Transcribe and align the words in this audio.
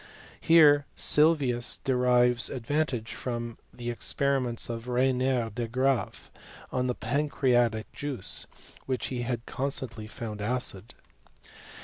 Here 0.39 0.87
Sylvius 0.95 1.77
de 1.77 1.95
rives 1.95 2.49
advantage 2.49 3.13
from 3.13 3.59
the 3.71 3.91
experiments 3.91 4.67
of 4.67 4.87
Regnier 4.87 5.51
de 5.53 5.67
Graaf 5.67 6.31
on 6.71 6.87
the 6.87 6.95
pancreatic 6.95 7.93
juice, 7.93 8.47
which 8.87 9.09
he 9.13 9.21
had 9.21 9.45
constantly 9.45 10.07
found 10.07 10.41
acid. 10.41 10.95